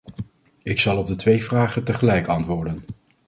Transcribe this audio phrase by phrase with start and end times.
[0.63, 2.83] Ik zal op de twee vragen tegelijk antwoorden.